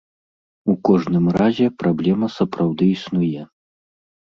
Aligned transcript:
У 0.71 0.75
кожным 0.89 1.25
разе, 1.37 1.67
праблема 1.85 2.27
сапраўды 2.39 2.91
існуе. 2.97 3.47